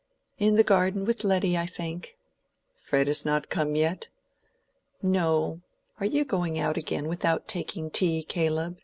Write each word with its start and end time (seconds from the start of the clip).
"In 0.39 0.55
the 0.55 0.63
garden 0.63 1.05
with 1.05 1.23
Letty, 1.23 1.55
I 1.55 1.67
think." 1.67 2.15
"Fred 2.75 3.07
is 3.07 3.23
not 3.23 3.51
come 3.51 3.75
yet?" 3.75 4.07
"No. 5.03 5.61
Are 5.99 6.07
you 6.07 6.25
going 6.25 6.57
out 6.57 6.75
again 6.75 7.07
without 7.07 7.47
taking 7.47 7.91
tea, 7.91 8.23
Caleb?" 8.23 8.79